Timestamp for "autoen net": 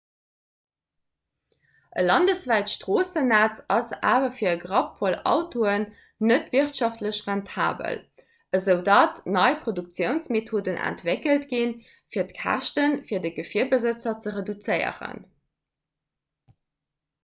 5.33-6.47